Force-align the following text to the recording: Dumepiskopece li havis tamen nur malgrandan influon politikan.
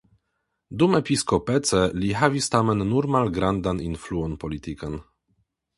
Dumepiskopece 0.83 1.83
li 2.05 2.09
havis 2.23 2.49
tamen 2.57 2.83
nur 2.93 3.09
malgrandan 3.19 3.87
influon 3.91 4.37
politikan. 4.47 5.03